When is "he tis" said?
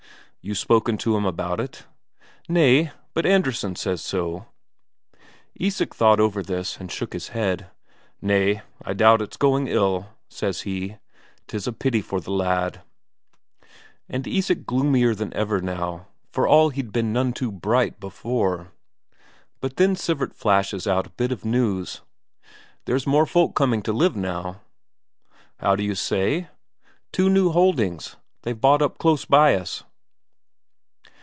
10.61-11.67